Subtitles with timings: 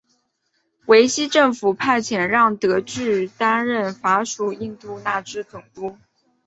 [0.87, 5.95] 维希政府派遣让德句担任法属印度支那总督。